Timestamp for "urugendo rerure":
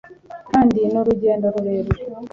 1.01-2.03